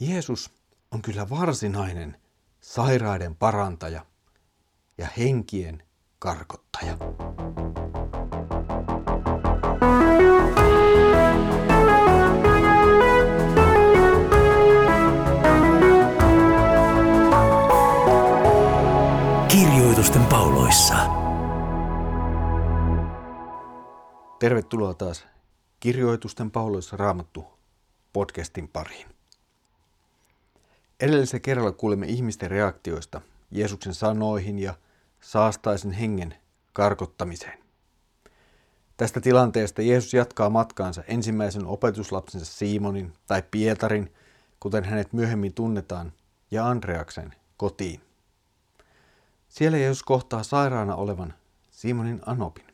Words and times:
Jeesus 0.00 0.50
on 0.90 1.02
kyllä 1.02 1.30
varsinainen 1.30 2.16
sairaiden 2.60 3.36
parantaja 3.36 4.06
ja 4.98 5.08
henkien 5.18 5.82
karkottaja. 6.18 6.96
Kirjoitusten 19.48 20.24
pauloissa. 20.24 20.96
Tervetuloa 24.38 24.94
taas 24.94 25.26
Kirjoitusten 25.80 26.50
pauloissa 26.50 26.96
raamattu 26.96 27.44
podcastin 28.12 28.68
pariin. 28.68 29.17
Edellisellä 31.00 31.40
kerralla 31.40 31.72
kuulimme 31.72 32.06
ihmisten 32.06 32.50
reaktioista 32.50 33.20
Jeesuksen 33.50 33.94
sanoihin 33.94 34.58
ja 34.58 34.74
saastaisen 35.20 35.92
hengen 35.92 36.34
karkottamiseen. 36.72 37.58
Tästä 38.96 39.20
tilanteesta 39.20 39.82
Jeesus 39.82 40.14
jatkaa 40.14 40.50
matkaansa 40.50 41.02
ensimmäisen 41.08 41.66
opetuslapsensa 41.66 42.46
Simonin 42.46 43.12
tai 43.26 43.42
Pietarin, 43.50 44.12
kuten 44.60 44.84
hänet 44.84 45.12
myöhemmin 45.12 45.54
tunnetaan, 45.54 46.12
ja 46.50 46.68
Andreaksen 46.68 47.34
kotiin. 47.56 48.00
Siellä 49.48 49.78
Jeesus 49.78 50.02
kohtaa 50.02 50.42
sairaana 50.42 50.94
olevan 50.94 51.34
Simonin 51.70 52.20
Anopin. 52.26 52.66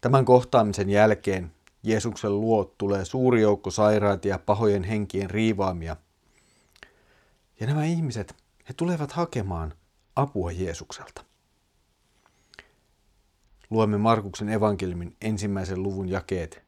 Tämän 0.00 0.24
kohtaamisen 0.24 0.90
jälkeen 0.90 1.52
Jeesuksen 1.82 2.40
luo 2.40 2.74
tulee 2.78 3.04
suuri 3.04 3.42
joukko 3.42 3.70
sairaita 3.70 4.28
ja 4.28 4.38
pahojen 4.38 4.84
henkien 4.84 5.30
riivaamia. 5.30 5.96
Ja 7.62 7.68
nämä 7.68 7.84
ihmiset, 7.84 8.34
he 8.68 8.74
tulevat 8.76 9.12
hakemaan 9.12 9.74
apua 10.16 10.52
Jeesukselta. 10.52 11.24
Luemme 13.70 13.98
Markuksen 13.98 14.48
evankeliumin 14.48 15.16
ensimmäisen 15.20 15.82
luvun 15.82 16.08
jakeet 16.08 16.62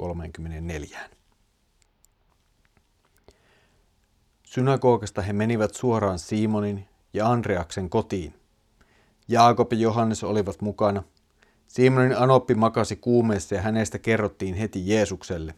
29-34. 0.00 0.96
Synagogasta 4.44 5.22
he 5.22 5.32
menivät 5.32 5.74
suoraan 5.74 6.18
Simonin 6.18 6.88
ja 7.12 7.30
Andreaksen 7.30 7.90
kotiin. 7.90 8.34
Jaakob 9.28 9.72
ja 9.72 9.78
Johannes 9.78 10.24
olivat 10.24 10.60
mukana. 10.60 11.02
Simonin 11.68 12.18
anoppi 12.18 12.54
makasi 12.54 12.96
kuumeessa 12.96 13.54
ja 13.54 13.62
hänestä 13.62 13.98
kerrottiin 13.98 14.54
heti 14.54 14.88
Jeesukselle. 14.88 15.54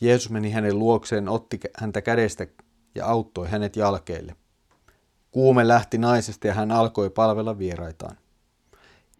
Jeesus 0.00 0.30
meni 0.30 0.50
hänen 0.50 0.78
luokseen, 0.78 1.28
otti 1.28 1.60
häntä 1.76 2.02
kädestä 2.02 2.46
ja 2.94 3.06
auttoi 3.06 3.48
hänet 3.48 3.76
jalkeille. 3.76 4.36
Kuume 5.30 5.68
lähti 5.68 5.98
naisesta 5.98 6.46
ja 6.46 6.54
hän 6.54 6.70
alkoi 6.70 7.10
palvella 7.10 7.58
vieraitaan. 7.58 8.16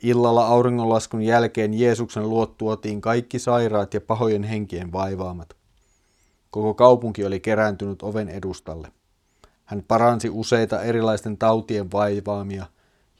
Illalla 0.03 0.47
auringonlaskun 0.47 1.23
jälkeen 1.23 1.75
Jeesuksen 1.75 2.31
luot 2.31 2.57
tuotiin 2.57 3.01
kaikki 3.01 3.39
sairaat 3.39 3.95
ja 3.95 4.01
pahojen 4.01 4.43
henkien 4.43 4.93
vaivaamat. 4.93 5.57
Koko 6.51 6.75
kaupunki 6.75 7.25
oli 7.25 7.41
kerääntynyt 7.41 8.03
oven 8.03 8.29
edustalle. 8.29 8.93
Hän 9.65 9.85
paransi 9.89 10.31
useita 10.31 10.83
erilaisten 10.83 11.39
tautien 11.39 11.93
vaivaamia 11.93 12.67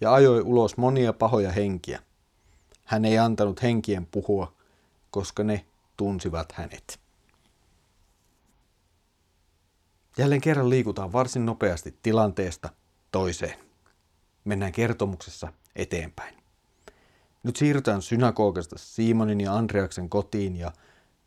ja 0.01 0.15
ajoi 0.15 0.41
ulos 0.41 0.77
monia 0.77 1.13
pahoja 1.13 1.53
henkiä. 1.53 2.01
Hän 2.85 3.05
ei 3.05 3.19
antanut 3.19 3.63
henkien 3.63 4.07
puhua, 4.07 4.53
koska 5.11 5.45
ne 5.45 5.65
tunsivat 5.97 6.53
hänet. 6.53 7.01
Jälleen 10.19 10.41
kerran 10.41 10.71
liikutaan 10.71 11.13
varsin 11.13 11.47
nopeasti 11.47 11.99
tilanteesta 12.03 12.69
toiseen. 13.11 13.59
Mennään 14.45 14.73
kertomuksessa 14.73 15.53
eteenpäin. 15.77 16.35
Nyt 17.43 17.57
siirrytään 17.57 18.03
synagogasta 18.03 18.79
Simonin 18.79 19.41
ja 19.41 19.57
Andreaksen 19.57 20.09
kotiin 20.09 20.57
ja 20.57 20.73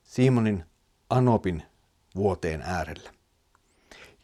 Simonin 0.03 0.65
Anopin 1.09 1.63
vuoteen 2.15 2.61
äärellä. 2.61 3.13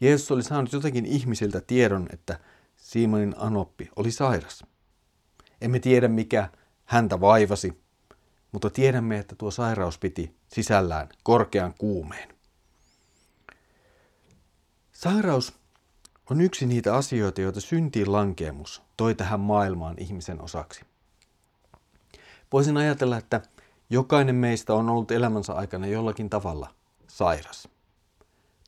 Jeesus 0.00 0.30
oli 0.30 0.42
saanut 0.42 0.72
jotenkin 0.72 1.06
ihmisiltä 1.06 1.60
tiedon, 1.60 2.06
että 2.12 2.38
Simonin 2.76 3.34
Anoppi 3.38 3.88
oli 3.96 4.10
sairas. 4.10 4.64
Emme 5.60 5.78
tiedä, 5.78 6.08
mikä 6.08 6.48
häntä 6.84 7.20
vaivasi, 7.20 7.82
mutta 8.52 8.70
tiedämme, 8.70 9.18
että 9.18 9.34
tuo 9.34 9.50
sairaus 9.50 9.98
piti 9.98 10.36
sisällään 10.48 11.08
korkean 11.22 11.74
kuumeen. 11.78 12.39
Sairaus 15.00 15.54
on 16.30 16.40
yksi 16.40 16.66
niitä 16.66 16.94
asioita, 16.94 17.40
joita 17.40 17.60
syntiin 17.60 18.12
lankeemus 18.12 18.82
toi 18.96 19.14
tähän 19.14 19.40
maailmaan 19.40 19.94
ihmisen 19.98 20.42
osaksi. 20.42 20.80
Voisin 22.52 22.76
ajatella, 22.76 23.16
että 23.16 23.40
jokainen 23.90 24.34
meistä 24.34 24.74
on 24.74 24.90
ollut 24.90 25.10
elämänsä 25.10 25.52
aikana 25.54 25.86
jollakin 25.86 26.30
tavalla 26.30 26.74
sairas. 27.08 27.68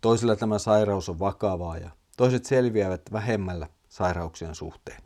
Toisilla 0.00 0.36
tämä 0.36 0.58
sairaus 0.58 1.08
on 1.08 1.18
vakavaa 1.18 1.78
ja 1.78 1.90
toiset 2.16 2.44
selviävät 2.44 3.02
vähemmällä 3.12 3.68
sairauksien 3.88 4.54
suhteen. 4.54 5.02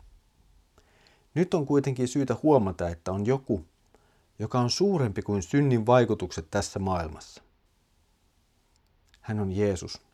Nyt 1.33 1.53
on 1.53 1.65
kuitenkin 1.65 2.07
syytä 2.07 2.35
huomata, 2.43 2.89
että 2.89 3.11
on 3.11 3.25
joku, 3.25 3.65
joka 4.39 4.59
on 4.59 4.69
suurempi 4.69 5.21
kuin 5.21 5.43
synnin 5.43 5.85
vaikutukset 5.85 6.47
tässä 6.51 6.79
maailmassa. 6.79 7.43
Hän 9.21 9.39
on 9.39 9.51
Jeesus. 9.51 10.06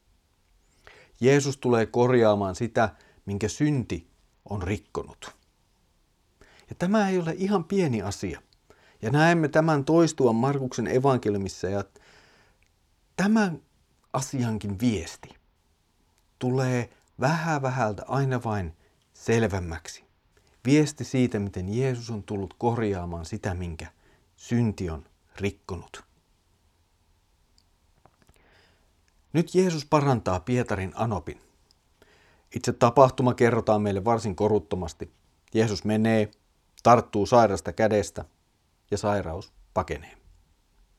Jeesus 1.23 1.57
tulee 1.57 1.85
korjaamaan 1.85 2.55
sitä, 2.55 2.89
minkä 3.25 3.47
synti 3.47 4.07
on 4.49 4.63
rikkonut. 4.63 5.35
Ja 6.69 6.75
tämä 6.77 7.09
ei 7.09 7.19
ole 7.19 7.35
ihan 7.37 7.63
pieni 7.63 8.01
asia. 8.01 8.41
Ja 9.01 9.11
näemme 9.11 9.47
tämän 9.47 9.85
toistua 9.85 10.33
Markuksen 10.33 10.87
evankeliumissa 10.87 11.67
ja 11.67 11.83
tämän 13.15 13.61
asiankin 14.13 14.79
viesti 14.79 15.29
tulee 16.39 16.89
vähän 17.19 17.61
vähältä 17.61 18.03
aina 18.07 18.43
vain 18.43 18.73
selvemmäksi. 19.13 20.03
Viesti 20.65 21.03
siitä, 21.03 21.39
miten 21.39 21.77
Jeesus 21.77 22.09
on 22.09 22.23
tullut 22.23 22.53
korjaamaan 22.57 23.25
sitä, 23.25 23.53
minkä 23.53 23.87
synti 24.35 24.89
on 24.89 25.05
rikkonut. 25.35 26.03
Nyt 29.33 29.55
Jeesus 29.55 29.85
parantaa 29.85 30.39
Pietarin 30.39 30.91
anopin. 30.95 31.41
Itse 32.55 32.73
tapahtuma 32.73 33.33
kerrotaan 33.33 33.81
meille 33.81 34.05
varsin 34.05 34.35
koruttomasti. 34.35 35.13
Jeesus 35.53 35.83
menee, 35.83 36.31
tarttuu 36.83 37.25
sairasta 37.25 37.73
kädestä 37.73 38.25
ja 38.91 38.97
sairaus 38.97 39.53
pakenee. 39.73 40.17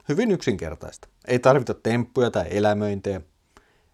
Hyvin 0.09 0.31
yksinkertaista. 0.31 1.09
Ei 1.27 1.39
tarvita 1.39 1.75
temppuja 1.75 2.31
tai 2.31 2.47
elämöintejä. 2.51 3.21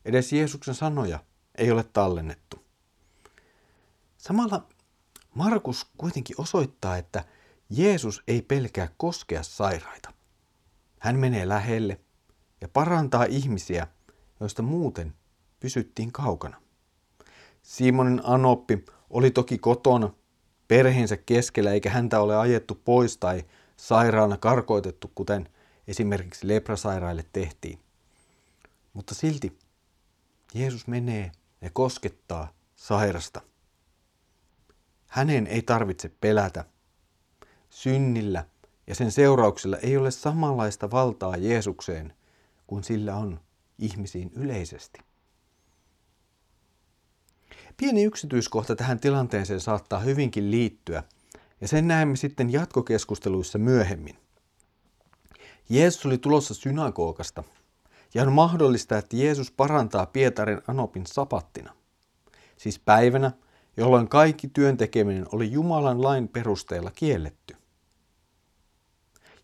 Edes 0.04 0.32
Jeesuksen 0.32 0.74
sanoja 0.74 1.18
ei 1.58 1.70
ole 1.70 1.84
tallennettu. 1.84 2.64
Samalla 4.18 4.66
Markus 5.34 5.90
kuitenkin 5.98 6.40
osoittaa, 6.40 6.96
että 6.96 7.24
Jeesus 7.70 8.22
ei 8.28 8.42
pelkää 8.42 8.88
koskea 8.96 9.42
sairaita. 9.42 10.12
Hän 10.98 11.18
menee 11.18 11.48
lähelle 11.48 12.00
ja 12.60 12.68
parantaa 12.68 13.24
ihmisiä, 13.24 13.86
joista 14.40 14.62
muuten 14.62 15.14
pysyttiin 15.60 16.12
kaukana. 16.12 16.56
Simonin 17.62 18.20
Anoppi 18.24 18.84
oli 19.10 19.30
toki 19.30 19.58
kotona 19.58 20.12
perheensä 20.68 21.16
keskellä, 21.16 21.72
eikä 21.72 21.90
häntä 21.90 22.20
ole 22.20 22.36
ajettu 22.36 22.74
pois 22.74 23.16
tai 23.16 23.44
sairaana 23.76 24.36
karkoitettu, 24.36 25.10
kuten 25.14 25.48
esimerkiksi 25.88 26.48
leprasairaille 26.48 27.24
tehtiin. 27.32 27.78
Mutta 28.92 29.14
silti 29.14 29.58
Jeesus 30.54 30.86
menee 30.86 31.32
ja 31.60 31.70
koskettaa 31.72 32.52
sairasta. 32.76 33.40
Hänen 35.08 35.46
ei 35.46 35.62
tarvitse 35.62 36.10
pelätä. 36.20 36.64
Synnillä 37.70 38.44
ja 38.86 38.94
sen 38.94 39.12
seurauksilla 39.12 39.76
ei 39.76 39.96
ole 39.96 40.10
samanlaista 40.10 40.90
valtaa 40.90 41.36
Jeesukseen 41.36 42.14
kuin 42.66 42.84
sillä 42.84 43.16
on 43.16 43.40
ihmisiin 43.80 44.30
yleisesti. 44.34 45.00
Pieni 47.76 48.04
yksityiskohta 48.04 48.76
tähän 48.76 49.00
tilanteeseen 49.00 49.60
saattaa 49.60 50.00
hyvinkin 50.00 50.50
liittyä, 50.50 51.02
ja 51.60 51.68
sen 51.68 51.88
näemme 51.88 52.16
sitten 52.16 52.52
jatkokeskusteluissa 52.52 53.58
myöhemmin. 53.58 54.16
Jeesus 55.68 56.06
oli 56.06 56.18
tulossa 56.18 56.54
synagogasta, 56.54 57.44
ja 58.14 58.22
on 58.22 58.32
mahdollista, 58.32 58.98
että 58.98 59.16
Jeesus 59.16 59.50
parantaa 59.50 60.06
Pietarin 60.06 60.60
Anopin 60.66 61.06
sapattina, 61.06 61.74
siis 62.56 62.78
päivänä, 62.78 63.32
jolloin 63.76 64.08
kaikki 64.08 64.48
työn 64.48 64.76
tekeminen 64.76 65.26
oli 65.32 65.52
Jumalan 65.52 66.02
lain 66.02 66.28
perusteella 66.28 66.90
kielletty. 66.90 67.56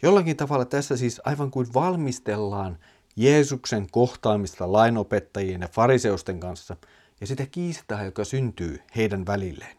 Jollakin 0.02 0.36
tavalla 0.36 0.64
tässä 0.64 0.96
siis 0.96 1.20
aivan 1.24 1.50
kuin 1.50 1.66
valmistellaan 1.74 2.78
Jeesuksen 3.16 3.90
kohtaamista 3.90 4.72
lainopettajien 4.72 5.60
ja 5.60 5.68
fariseusten 5.68 6.40
kanssa 6.40 6.76
ja 7.20 7.26
sitä 7.26 7.46
kiistaa, 7.46 8.04
joka 8.04 8.24
syntyy 8.24 8.82
heidän 8.96 9.26
välilleen. 9.26 9.76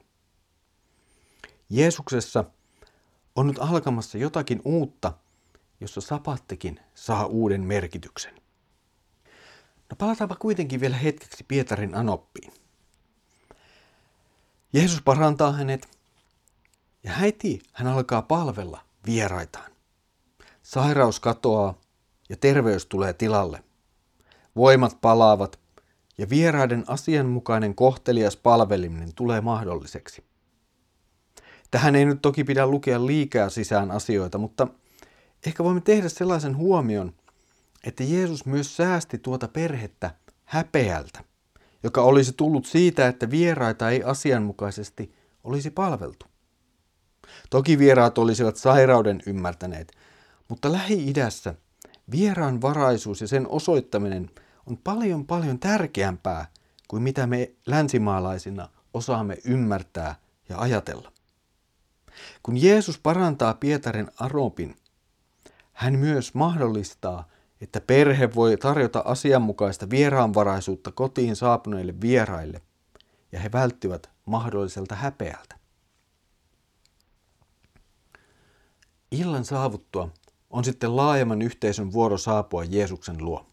Jeesuksessa 1.70 2.44
on 3.36 3.48
nyt 3.48 3.60
alkamassa 3.60 4.18
jotakin 4.18 4.62
uutta, 4.66 5.14
jossa 5.82 6.02
sapattekin 6.02 6.80
saa 6.96 7.26
uuden 7.26 7.62
merkityksen. 7.62 8.36
No 9.90 9.96
palataanpa 9.98 10.36
kuitenkin 10.36 10.80
vielä 10.80 10.98
hetkeksi 10.98 11.44
Pietarin 11.48 11.96
anoppiin. 11.96 12.54
Jeesus 14.74 15.02
parantaa 15.02 15.52
hänet 15.52 15.88
ja 17.04 17.14
heti 17.14 17.62
hän 17.74 17.88
alkaa 17.88 18.22
palvella 18.22 18.82
vieraitaan. 19.06 19.72
Sairaus 20.64 21.20
katoaa 21.20 21.80
ja 22.30 22.38
terveys 22.38 22.86
tulee 22.86 23.14
tilalle. 23.14 23.64
Voimat 24.56 24.98
palaavat 25.02 25.60
ja 26.18 26.30
vieraiden 26.30 26.84
asianmukainen 26.88 27.76
kohtelias 27.76 28.38
palveliminen 28.38 29.14
tulee 29.16 29.42
mahdolliseksi. 29.42 30.24
Tähän 31.72 31.96
ei 31.96 32.06
nyt 32.06 32.22
toki 32.22 32.44
pidä 32.44 32.68
lukea 32.68 33.06
liikaa 33.06 33.50
sisään 33.50 33.92
asioita, 33.92 34.38
mutta 34.38 34.68
ehkä 35.46 35.64
voimme 35.64 35.82
tehdä 35.82 36.10
sellaisen 36.10 36.58
huomion, 36.58 37.14
että 37.84 38.04
Jeesus 38.04 38.46
myös 38.46 38.78
säästi 38.78 39.18
tuota 39.18 39.48
perhettä 39.48 40.12
häpeältä, 40.46 41.24
joka 41.84 42.02
olisi 42.02 42.34
tullut 42.34 42.66
siitä, 42.66 43.08
että 43.08 43.30
vieraita 43.30 43.90
ei 43.90 44.04
asianmukaisesti 44.04 45.16
olisi 45.44 45.72
palveltu. 45.72 46.26
Toki 47.50 47.80
vieraat 47.80 48.18
olisivat 48.18 48.56
sairauden 48.56 49.22
ymmärtäneet, 49.26 49.92
mutta 50.48 50.72
Lähi-idässä 50.72 51.56
vieraan 52.12 52.62
varaisuus 52.62 53.22
ja 53.22 53.28
sen 53.28 53.48
osoittaminen 53.48 54.32
on 54.66 54.78
paljon 54.78 55.26
paljon 55.26 55.60
tärkeämpää 55.60 56.48
kuin 56.88 57.04
mitä 57.04 57.28
me 57.28 57.52
länsimaalaisina 57.66 58.70
osaamme 58.94 59.38
ymmärtää 59.46 60.16
ja 60.50 60.60
ajatella. 60.60 61.12
Kun 62.44 62.62
Jeesus 62.62 63.00
parantaa 63.00 63.54
Pietarin 63.54 64.12
aropin, 64.20 64.76
hän 65.74 66.00
myös 66.00 66.34
mahdollistaa, 66.34 67.28
että 67.62 67.82
perhe 67.82 68.36
voi 68.36 68.58
tarjota 68.58 69.04
asianmukaista 69.06 69.90
vieraanvaraisuutta 69.90 70.92
kotiin 70.92 71.36
saapuneille 71.36 72.02
vieraille, 72.02 72.62
ja 73.32 73.40
he 73.40 73.52
välttyvät 73.52 74.10
mahdolliselta 74.26 74.96
häpeältä. 74.96 75.56
Illan 79.12 79.46
saavuttua 79.46 80.10
on 80.50 80.64
sitten 80.64 80.96
laajemman 80.96 81.42
yhteisön 81.42 81.92
vuoro 81.92 82.18
saapua 82.18 82.64
Jeesuksen 82.64 83.26
luo. 83.26 83.46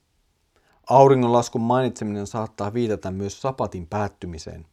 Auringonlaskun 0.90 1.60
mainitseminen 1.60 2.26
saattaa 2.26 2.74
viitata 2.74 3.10
myös 3.10 3.42
sapatin 3.42 3.86
päättymiseen, 3.86 4.66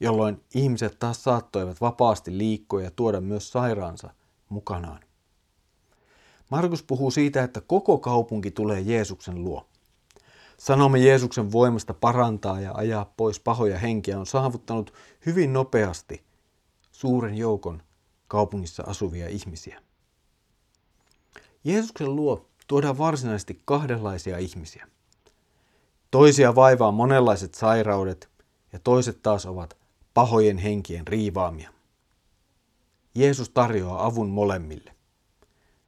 jolloin 0.00 0.40
ihmiset 0.54 0.98
taas 0.98 1.24
saattoivat 1.24 1.80
vapaasti 1.80 2.38
liikkua 2.38 2.82
ja 2.82 2.90
tuoda 2.90 3.20
myös 3.20 3.52
sairaansa 3.52 4.10
mukanaan. 4.48 5.00
Markus 6.50 6.82
puhuu 6.82 7.10
siitä, 7.10 7.44
että 7.44 7.60
koko 7.60 7.98
kaupunki 7.98 8.50
tulee 8.50 8.80
Jeesuksen 8.80 9.44
luo. 9.44 9.66
Sanomme 10.58 10.98
Jeesuksen 10.98 11.52
voimasta 11.52 11.94
parantaa 11.94 12.60
ja 12.60 12.72
ajaa 12.74 13.12
pois 13.16 13.40
pahoja 13.40 13.78
henkiä 13.78 14.18
on 14.18 14.26
saavuttanut 14.26 14.92
hyvin 15.26 15.52
nopeasti 15.52 16.24
suuren 16.92 17.34
joukon 17.34 17.82
kaupungissa 18.28 18.82
asuvia 18.86 19.28
ihmisiä. 19.28 19.85
Jeesuksen 21.66 22.16
luo 22.16 22.48
tuodaan 22.66 22.98
varsinaisesti 22.98 23.62
kahdenlaisia 23.64 24.38
ihmisiä. 24.38 24.88
Toisia 26.10 26.54
vaivaa 26.54 26.92
monenlaiset 26.92 27.54
sairaudet 27.54 28.28
ja 28.72 28.78
toiset 28.78 29.22
taas 29.22 29.46
ovat 29.46 29.76
pahojen 30.14 30.58
henkien 30.58 31.06
riivaamia. 31.06 31.70
Jeesus 33.14 33.50
tarjoaa 33.50 34.06
avun 34.06 34.28
molemmille. 34.28 34.94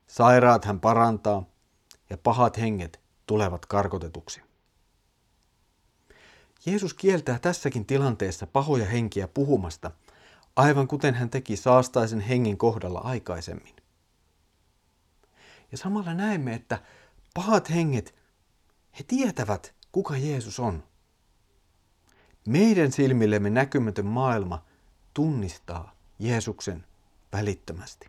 Sairaat 0.07 0.65
hän 0.65 0.81
parantaa 0.81 1.45
ja 2.11 2.19
pahat 2.19 2.59
henget 2.59 3.01
tulevat 3.27 3.67
karkotetuksi. 3.67 4.41
Jeesus 6.67 6.95
kieltää 6.95 7.39
tässäkin 7.39 7.87
tilanteessa 7.87 8.47
pahoja 8.47 8.87
henkiä 8.87 9.29
puhumasta, 9.29 9.91
aivan 10.57 10.89
kuten 10.89 11.15
hän 11.15 11.31
teki 11.31 11.57
saastaisen 11.57 12.21
hengen 12.21 12.59
kohdalla 12.59 12.99
aikaisemmin. 12.99 13.78
Ja 15.73 15.79
samalla 15.79 16.15
näemme, 16.15 16.55
että 16.55 16.83
pahat 17.35 17.71
henget, 17.71 18.15
he 18.99 19.05
tietävät, 19.07 19.75
kuka 19.93 20.17
Jeesus 20.17 20.61
on. 20.61 20.83
Meidän 22.49 22.93
silmillemme 22.93 23.51
näkymätön 23.51 24.07
maailma 24.07 24.65
tunnistaa 25.15 25.95
Jeesuksen 26.19 26.85
välittömästi. 27.33 28.07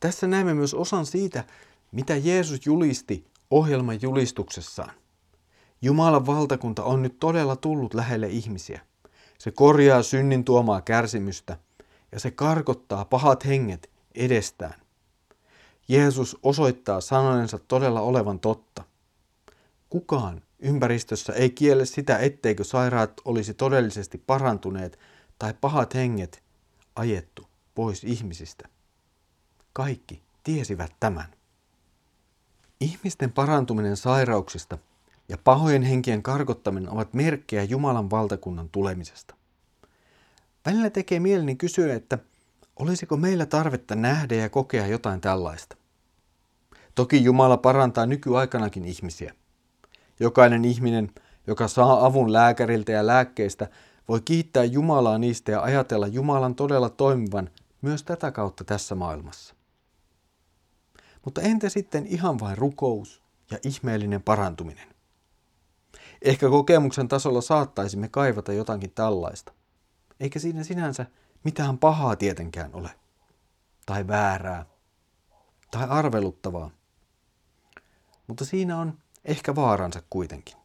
Tässä 0.00 0.26
näemme 0.26 0.54
myös 0.54 0.74
osan 0.74 1.06
siitä, 1.06 1.44
mitä 1.92 2.16
Jeesus 2.16 2.66
julisti 2.66 3.26
ohjelman 3.50 4.02
julistuksessaan. 4.02 4.94
Jumalan 5.82 6.26
valtakunta 6.26 6.84
on 6.84 7.02
nyt 7.02 7.18
todella 7.18 7.56
tullut 7.56 7.94
lähelle 7.94 8.28
ihmisiä. 8.28 8.80
Se 9.38 9.50
korjaa 9.50 10.02
synnin 10.02 10.44
tuomaa 10.44 10.80
kärsimystä 10.80 11.58
ja 12.12 12.20
se 12.20 12.30
karkottaa 12.30 13.04
pahat 13.04 13.46
henget 13.46 13.90
edestään. 14.14 14.87
Jeesus 15.88 16.36
osoittaa 16.42 17.00
sanojensa 17.00 17.58
todella 17.58 18.00
olevan 18.00 18.40
totta. 18.40 18.84
Kukaan 19.90 20.42
ympäristössä 20.58 21.32
ei 21.32 21.50
kiele 21.50 21.86
sitä, 21.86 22.18
etteikö 22.18 22.64
sairaat 22.64 23.20
olisi 23.24 23.54
todellisesti 23.54 24.18
parantuneet 24.18 24.98
tai 25.38 25.54
pahat 25.60 25.94
henget 25.94 26.42
ajettu 26.96 27.46
pois 27.74 28.04
ihmisistä. 28.04 28.68
Kaikki 29.72 30.22
tiesivät 30.44 30.92
tämän. 31.00 31.26
Ihmisten 32.80 33.32
parantuminen 33.32 33.96
sairauksista 33.96 34.78
ja 35.28 35.38
pahojen 35.38 35.82
henkien 35.82 36.22
karkottaminen 36.22 36.90
ovat 36.90 37.14
merkkejä 37.14 37.62
Jumalan 37.62 38.10
valtakunnan 38.10 38.68
tulemisesta. 38.68 39.34
Välillä 40.66 40.90
tekee 40.90 41.20
mieleni 41.20 41.56
kysyä, 41.56 41.94
että 41.94 42.18
olisiko 42.76 43.16
meillä 43.16 43.46
tarvetta 43.46 43.94
nähdä 43.94 44.34
ja 44.34 44.48
kokea 44.48 44.86
jotain 44.86 45.20
tällaista. 45.20 45.77
Toki 46.98 47.24
Jumala 47.24 47.56
parantaa 47.56 48.06
nykyaikanakin 48.06 48.84
ihmisiä. 48.84 49.34
Jokainen 50.20 50.64
ihminen, 50.64 51.12
joka 51.46 51.68
saa 51.68 52.06
avun 52.06 52.32
lääkäriltä 52.32 52.92
ja 52.92 53.06
lääkkeistä, 53.06 53.68
voi 54.08 54.20
kiittää 54.20 54.64
Jumalaa 54.64 55.18
niistä 55.18 55.52
ja 55.52 55.62
ajatella 55.62 56.06
Jumalan 56.06 56.54
todella 56.54 56.88
toimivan 56.88 57.50
myös 57.82 58.02
tätä 58.02 58.30
kautta 58.30 58.64
tässä 58.64 58.94
maailmassa. 58.94 59.54
Mutta 61.24 61.40
entä 61.40 61.68
sitten 61.68 62.06
ihan 62.06 62.40
vain 62.40 62.58
rukous 62.58 63.22
ja 63.50 63.58
ihmeellinen 63.64 64.22
parantuminen? 64.22 64.88
Ehkä 66.22 66.48
kokemuksen 66.48 67.08
tasolla 67.08 67.40
saattaisimme 67.40 68.08
kaivata 68.08 68.52
jotakin 68.52 68.90
tällaista. 68.94 69.52
Eikä 70.20 70.38
siinä 70.38 70.64
sinänsä 70.64 71.06
mitään 71.44 71.78
pahaa 71.78 72.16
tietenkään 72.16 72.74
ole. 72.74 72.90
Tai 73.86 74.06
väärää. 74.08 74.66
Tai 75.70 75.86
arveluttavaa. 75.88 76.77
Mutta 78.28 78.44
siinä 78.44 78.78
on 78.78 78.98
ehkä 79.24 79.54
vaaransa 79.54 80.02
kuitenkin. 80.10 80.56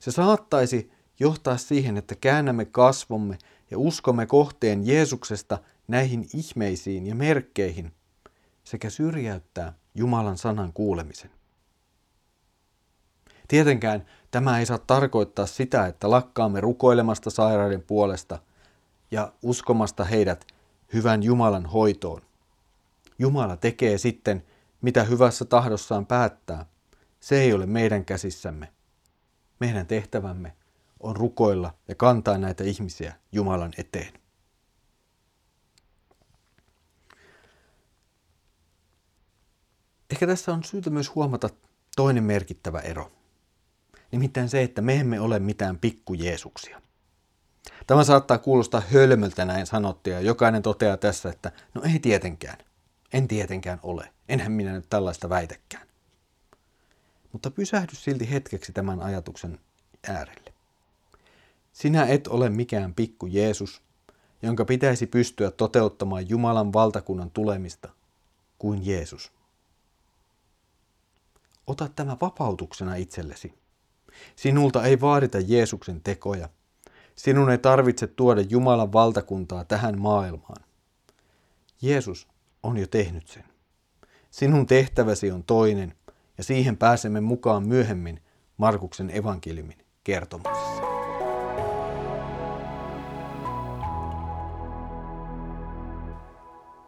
Se 0.00 0.10
saattaisi 0.10 0.92
johtaa 1.20 1.56
siihen, 1.56 1.96
että 1.96 2.14
käännämme 2.14 2.64
kasvomme 2.64 3.38
ja 3.70 3.78
uskomme 3.78 4.26
kohteen 4.26 4.86
Jeesuksesta 4.86 5.58
näihin 5.88 6.28
ihmeisiin 6.34 7.06
ja 7.06 7.14
merkkeihin 7.14 7.92
sekä 8.64 8.90
syrjäyttää 8.90 9.72
Jumalan 9.94 10.38
sanan 10.38 10.72
kuulemisen. 10.72 11.30
Tietenkään 13.48 14.06
tämä 14.30 14.58
ei 14.58 14.66
saa 14.66 14.78
tarkoittaa 14.78 15.46
sitä, 15.46 15.86
että 15.86 16.10
lakkaamme 16.10 16.60
rukoilemasta 16.60 17.30
sairaiden 17.30 17.82
puolesta 17.82 18.38
ja 19.10 19.32
uskomasta 19.42 20.04
heidät 20.04 20.46
hyvän 20.92 21.22
Jumalan 21.22 21.66
hoitoon. 21.66 22.22
Jumala 23.18 23.56
tekee 23.56 23.98
sitten, 23.98 24.42
mitä 24.80 25.04
hyvässä 25.04 25.44
tahdossaan 25.44 26.06
päättää. 26.06 26.66
Se 27.20 27.40
ei 27.40 27.52
ole 27.52 27.66
meidän 27.66 28.04
käsissämme. 28.04 28.72
Meidän 29.60 29.86
tehtävämme 29.86 30.56
on 31.00 31.16
rukoilla 31.16 31.74
ja 31.88 31.94
kantaa 31.94 32.38
näitä 32.38 32.64
ihmisiä 32.64 33.14
Jumalan 33.32 33.72
eteen. 33.78 34.12
Ehkä 40.10 40.26
tässä 40.26 40.52
on 40.52 40.64
syytä 40.64 40.90
myös 40.90 41.14
huomata 41.14 41.48
toinen 41.96 42.24
merkittävä 42.24 42.80
ero. 42.80 43.12
Nimittäin 44.12 44.48
se, 44.48 44.62
että 44.62 44.82
me 44.82 44.96
emme 44.96 45.20
ole 45.20 45.38
mitään 45.38 45.78
pikkujeesuksia. 45.78 46.82
Tämä 47.86 48.04
saattaa 48.04 48.38
kuulostaa 48.38 48.82
hölmöltä 48.92 49.44
näin 49.44 49.66
sanottua 49.66 50.12
ja 50.12 50.20
jokainen 50.20 50.62
toteaa 50.62 50.96
tässä, 50.96 51.28
että 51.28 51.52
no 51.74 51.82
ei 51.82 51.98
tietenkään. 51.98 52.58
En 53.12 53.28
tietenkään 53.28 53.80
ole. 53.82 54.12
Enhän 54.28 54.52
minä 54.52 54.72
nyt 54.72 54.86
tällaista 54.90 55.28
väitäkään. 55.28 55.86
mutta 57.32 57.50
pysähdy 57.50 57.94
silti 57.94 58.30
hetkeksi 58.30 58.72
tämän 58.72 59.00
ajatuksen 59.00 59.58
äärelle. 60.08 60.52
Sinä 61.72 62.06
et 62.06 62.26
ole 62.26 62.48
mikään 62.48 62.94
pikku 62.94 63.26
Jeesus, 63.26 63.82
jonka 64.42 64.64
pitäisi 64.64 65.06
pystyä 65.06 65.50
toteuttamaan 65.50 66.28
Jumalan 66.28 66.72
valtakunnan 66.72 67.30
tulemista 67.30 67.88
kuin 68.58 68.86
Jeesus. 68.86 69.32
Ota 71.66 71.88
tämä 71.88 72.16
vapautuksena 72.20 72.94
itsellesi. 72.94 73.54
Sinulta 74.36 74.84
ei 74.84 75.00
vaadita 75.00 75.38
Jeesuksen 75.40 76.00
tekoja. 76.00 76.48
Sinun 77.16 77.50
ei 77.50 77.58
tarvitse 77.58 78.06
tuoda 78.06 78.40
Jumalan 78.40 78.92
valtakuntaa 78.92 79.64
tähän 79.64 80.00
maailmaan. 80.00 80.64
Jeesus 81.82 82.28
on 82.62 82.76
jo 82.76 82.86
tehnyt 82.86 83.28
sen. 83.28 83.44
Sinun 84.30 84.66
tehtäväsi 84.66 85.30
on 85.30 85.44
toinen, 85.44 85.94
ja 86.38 86.44
siihen 86.44 86.76
pääsemme 86.76 87.20
mukaan 87.20 87.68
myöhemmin 87.68 88.20
Markuksen 88.56 89.10
evankeliumin 89.16 89.78
kertomuksessa. 90.04 90.82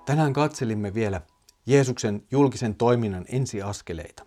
Tänään 0.07 0.33
katselimme 0.33 0.95
vielä 0.95 1.21
Jeesuksen 1.67 2.23
julkisen 2.31 2.75
toiminnan 2.75 3.25
ensiaskeleita. 3.29 4.27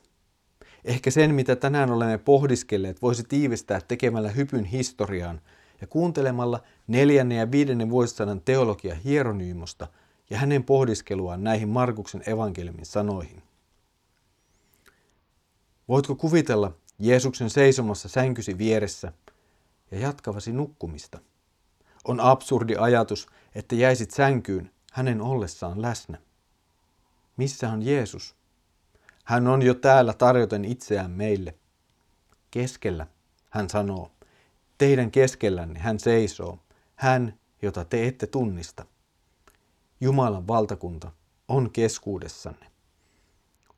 Ehkä 0.85 1.11
sen, 1.11 1.35
mitä 1.35 1.55
tänään 1.55 1.91
olemme 1.91 2.17
pohdiskelleet, 2.17 3.01
voisi 3.01 3.23
tiivistää 3.23 3.81
tekemällä 3.81 4.29
hypyn 4.29 4.65
historiaan 4.65 5.41
ja 5.81 5.87
kuuntelemalla 5.87 6.59
neljännen 6.87 7.37
ja 7.37 7.51
viidennen 7.51 7.89
vuosisadan 7.89 8.41
teologia 8.41 8.95
Hieronyymosta 8.95 9.87
ja 10.29 10.37
hänen 10.37 10.63
pohdiskeluaan 10.63 11.43
näihin 11.43 11.69
Markuksen 11.69 12.23
evankeliumin 12.25 12.85
sanoihin. 12.85 13.43
Voitko 15.87 16.15
kuvitella 16.15 16.71
Jeesuksen 16.99 17.49
seisomassa 17.49 18.09
sänkysi 18.09 18.57
vieressä 18.57 19.13
ja 19.91 19.99
jatkavasi 19.99 20.51
nukkumista? 20.51 21.19
On 22.05 22.19
absurdi 22.19 22.75
ajatus, 22.75 23.27
että 23.55 23.75
jäisit 23.75 24.11
sänkyyn 24.11 24.71
hänen 24.91 25.21
ollessaan 25.21 25.81
läsnä. 25.81 26.17
Missä 27.37 27.69
on 27.69 27.83
Jeesus? 27.83 28.35
Hän 29.23 29.47
on 29.47 29.61
jo 29.61 29.73
täällä 29.73 30.13
tarjoten 30.13 30.65
itseään 30.65 31.11
meille. 31.11 31.55
Keskellä, 32.51 33.07
hän 33.49 33.69
sanoo. 33.69 34.11
Teidän 34.77 35.11
keskellänne 35.11 35.79
hän 35.79 35.99
seisoo. 35.99 36.59
Hän, 36.95 37.39
jota 37.61 37.85
te 37.85 38.07
ette 38.07 38.27
tunnista. 38.27 38.85
Jumalan 40.01 40.47
valtakunta 40.47 41.11
on 41.47 41.71
keskuudessanne. 41.71 42.65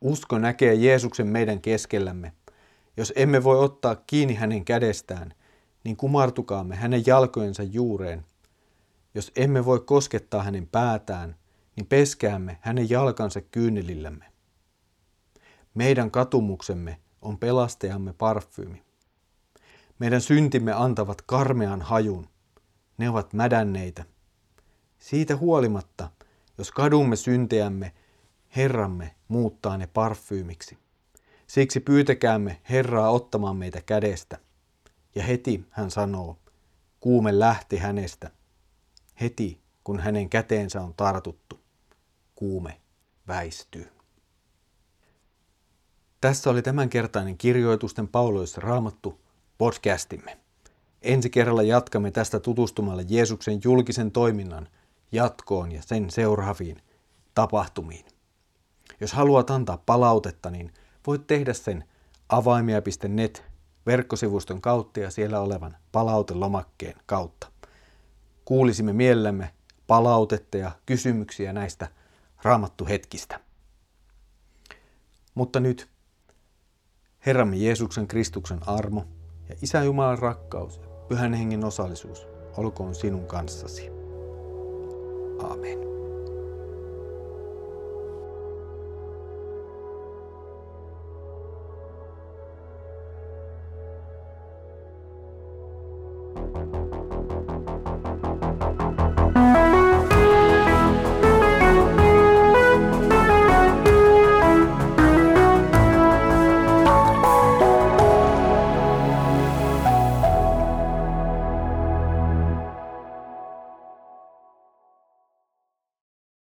Usko 0.01 0.37
näkee 0.37 0.73
Jeesuksen 0.73 1.27
meidän 1.27 1.61
keskellämme. 1.61 2.33
Jos 2.97 3.13
emme 3.15 3.43
voi 3.43 3.59
ottaa 3.59 3.95
kiinni 3.95 4.33
hänen 4.33 4.65
kädestään, 4.65 5.33
niin 5.83 5.97
kumartukaamme 5.97 6.75
hänen 6.75 7.03
jalkojensa 7.05 7.63
juureen. 7.63 8.25
Jos 9.15 9.31
emme 9.35 9.65
voi 9.65 9.79
koskettaa 9.79 10.43
hänen 10.43 10.67
päätään, 10.67 11.35
niin 11.75 11.85
peskäämme 11.85 12.57
hänen 12.61 12.89
jalkansa 12.89 13.41
kyynelillämme. 13.41 14.25
Meidän 15.73 16.11
katumuksemme 16.11 16.99
on 17.21 17.37
pelastajamme 17.37 18.13
parfyymi. 18.13 18.83
Meidän 19.99 20.21
syntimme 20.21 20.73
antavat 20.73 21.21
karmean 21.21 21.81
hajun. 21.81 22.27
Ne 22.97 23.09
ovat 23.09 23.33
mädänneitä. 23.33 24.05
Siitä 24.99 25.35
huolimatta, 25.35 26.11
jos 26.57 26.71
kadumme 26.71 27.15
syntejämme, 27.15 27.93
Herramme 28.55 29.15
muuttaa 29.27 29.77
ne 29.77 29.87
parfyymiksi. 29.87 30.77
Siksi 31.47 31.79
pyytäkäämme 31.79 32.61
Herraa 32.69 33.11
ottamaan 33.11 33.57
meitä 33.57 33.81
kädestä. 33.81 34.37
Ja 35.15 35.23
heti 35.23 35.65
hän 35.69 35.91
sanoo, 35.91 36.37
kuume 36.99 37.39
lähti 37.39 37.77
hänestä. 37.77 38.31
Heti 39.21 39.61
kun 39.83 39.99
hänen 39.99 40.29
käteensä 40.29 40.81
on 40.81 40.93
tartuttu, 40.93 41.59
kuume 42.35 42.81
väistyy. 43.27 43.87
Tässä 46.21 46.49
oli 46.49 46.61
tämänkertainen 46.61 47.37
kirjoitusten 47.37 48.07
pauloissa 48.07 48.61
raamattu 48.61 49.21
podcastimme. 49.57 50.37
Ensi 51.01 51.29
kerralla 51.29 51.63
jatkamme 51.63 52.11
tästä 52.11 52.39
tutustumalla 52.39 53.01
Jeesuksen 53.07 53.59
julkisen 53.63 54.11
toiminnan 54.11 54.67
jatkoon 55.11 55.71
ja 55.71 55.81
sen 55.81 56.09
seuraaviin 56.09 56.81
tapahtumiin. 57.35 58.05
Jos 58.99 59.13
haluat 59.13 59.49
antaa 59.49 59.83
palautetta, 59.85 60.49
niin 60.49 60.73
voit 61.07 61.27
tehdä 61.27 61.53
sen 61.53 61.83
avaimia.net 62.29 63.43
verkkosivuston 63.85 64.61
kautta 64.61 64.99
ja 64.99 65.11
siellä 65.11 65.39
olevan 65.39 65.77
palautelomakkeen 65.91 66.95
kautta. 67.05 67.51
Kuulisimme 68.45 68.93
mielellämme 68.93 69.53
palautetta 69.87 70.57
ja 70.57 70.71
kysymyksiä 70.85 71.53
näistä 71.53 71.87
raamattuhetkistä. 72.43 73.39
Mutta 75.35 75.59
nyt 75.59 75.89
Herramme 77.25 77.55
Jeesuksen 77.55 78.07
Kristuksen 78.07 78.59
armo 78.67 79.05
ja 79.49 79.55
Isä 79.61 79.83
Jumalan 79.83 80.19
rakkaus 80.19 80.77
ja 80.77 80.87
Pyhän 81.07 81.33
Hengen 81.33 81.65
osallisuus 81.65 82.27
olkoon 82.57 82.95
sinun 82.95 83.27
kanssasi. 83.27 83.96
Amen. 85.39 85.87